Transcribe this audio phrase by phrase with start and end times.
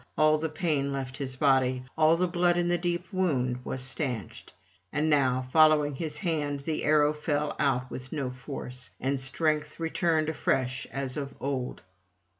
[0.17, 4.51] all the pain left his body, all the blood in the deep wound was stanched.
[4.91, 10.27] And now following his hand the arrow fell out with no force, and strength returned
[10.27, 11.83] afresh as of old.